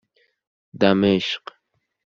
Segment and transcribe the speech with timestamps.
[0.79, 1.43] دمشق